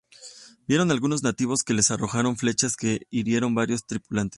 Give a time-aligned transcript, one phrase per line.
[0.67, 4.29] Vieron algunos nativos, que les arrojaron flechas, que hirieron a varios tripulantes.